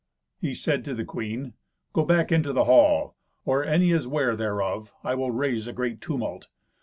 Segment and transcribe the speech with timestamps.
[0.39, 1.53] He said to the queen,
[1.93, 3.15] "Go back into the hall.
[3.45, 6.47] Or any is ware thereof, I will raise a great tumult.